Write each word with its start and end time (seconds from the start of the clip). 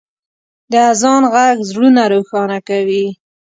د 0.71 0.73
اذان 0.91 1.23
ږغ 1.31 1.57
زړونه 1.69 2.03
روښانه 2.13 2.57
کوي. 2.69 3.05